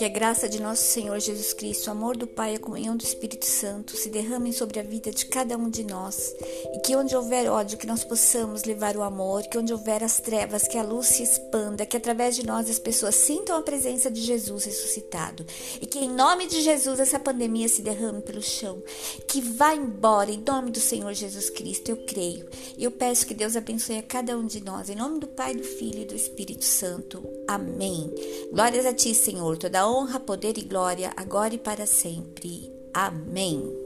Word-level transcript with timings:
Que 0.00 0.06
a 0.06 0.08
graça 0.08 0.48
de 0.48 0.62
nosso 0.62 0.82
Senhor 0.82 1.20
Jesus 1.20 1.52
Cristo, 1.52 1.88
o 1.88 1.90
amor 1.90 2.16
do 2.16 2.26
Pai 2.26 2.54
e 2.54 2.56
a 2.56 2.58
comunhão 2.58 2.96
do 2.96 3.04
Espírito 3.04 3.44
Santo 3.44 3.94
se 3.98 4.08
derramem 4.08 4.50
sobre 4.50 4.80
a 4.80 4.82
vida 4.82 5.10
de 5.10 5.26
cada 5.26 5.58
um 5.58 5.68
de 5.68 5.84
nós. 5.84 6.34
E 6.72 6.78
que 6.78 6.96
onde 6.96 7.14
houver 7.14 7.50
ódio, 7.50 7.76
que 7.76 7.86
nós 7.86 8.02
possamos 8.02 8.64
levar 8.64 8.96
o 8.96 9.02
amor. 9.02 9.42
Que 9.42 9.58
onde 9.58 9.74
houver 9.74 10.02
as 10.02 10.18
trevas, 10.18 10.66
que 10.66 10.78
a 10.78 10.82
luz 10.82 11.06
se 11.08 11.22
expanda. 11.22 11.84
Que 11.84 11.98
através 11.98 12.34
de 12.34 12.46
nós 12.46 12.70
as 12.70 12.78
pessoas 12.78 13.14
sintam 13.14 13.58
a 13.58 13.62
presença 13.62 14.10
de 14.10 14.22
Jesus 14.22 14.64
ressuscitado. 14.64 15.44
E 15.82 15.86
que 15.86 15.98
em 15.98 16.08
nome 16.08 16.46
de 16.46 16.62
Jesus 16.62 16.98
essa 16.98 17.18
pandemia 17.18 17.68
se 17.68 17.82
derrame 17.82 18.22
pelo 18.22 18.40
chão. 18.40 18.82
Que 19.28 19.42
vá 19.42 19.74
embora 19.74 20.30
em 20.30 20.42
nome 20.42 20.70
do 20.70 20.80
Senhor 20.80 21.12
Jesus 21.12 21.50
Cristo. 21.50 21.90
Eu 21.90 21.98
creio. 22.06 22.48
E 22.78 22.84
eu 22.84 22.90
peço 22.90 23.26
que 23.26 23.34
Deus 23.34 23.54
abençoe 23.54 23.98
a 23.98 24.02
cada 24.02 24.34
um 24.34 24.46
de 24.46 24.64
nós. 24.64 24.88
Em 24.88 24.96
nome 24.96 25.20
do 25.20 25.26
Pai, 25.26 25.54
do 25.54 25.62
Filho 25.62 26.00
e 26.00 26.06
do 26.06 26.16
Espírito 26.16 26.64
Santo. 26.64 27.22
Amém. 27.46 28.10
Glórias 28.50 28.86
a 28.86 28.94
ti, 28.94 29.14
Senhor. 29.14 29.58
Toda 29.58 29.89
honra, 29.90 30.20
poder 30.20 30.56
e 30.56 30.62
glória, 30.62 31.12
agora 31.16 31.54
e 31.54 31.58
para 31.58 31.86
sempre. 31.86 32.72
Amém. 32.94 33.79